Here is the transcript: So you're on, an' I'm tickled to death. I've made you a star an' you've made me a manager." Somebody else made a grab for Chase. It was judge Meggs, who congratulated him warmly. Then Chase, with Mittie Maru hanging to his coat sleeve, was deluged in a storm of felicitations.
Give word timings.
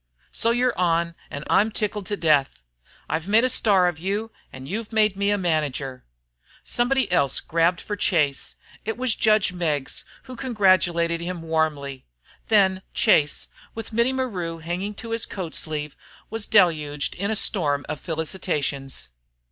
So 0.31 0.49
you're 0.49 0.75
on, 0.79 1.13
an' 1.29 1.43
I'm 1.47 1.69
tickled 1.69 2.07
to 2.07 2.17
death. 2.17 2.63
I've 3.07 3.27
made 3.27 3.43
you 3.43 3.45
a 3.45 3.49
star 3.51 3.87
an' 3.87 4.65
you've 4.65 4.91
made 4.91 5.15
me 5.15 5.29
a 5.29 5.37
manager." 5.37 6.05
Somebody 6.63 7.01
else 7.11 7.39
made 7.39 7.45
a 7.45 7.47
grab 7.51 7.79
for 7.81 7.95
Chase. 7.95 8.55
It 8.83 8.97
was 8.97 9.13
judge 9.13 9.53
Meggs, 9.53 10.03
who 10.23 10.35
congratulated 10.35 11.21
him 11.21 11.43
warmly. 11.43 12.07
Then 12.47 12.81
Chase, 12.95 13.47
with 13.75 13.93
Mittie 13.93 14.11
Maru 14.13 14.57
hanging 14.57 14.95
to 14.95 15.11
his 15.11 15.27
coat 15.27 15.53
sleeve, 15.53 15.95
was 16.31 16.47
deluged 16.47 17.13
in 17.13 17.29
a 17.29 17.35
storm 17.35 17.85
of 17.87 17.99
felicitations. 17.99 19.09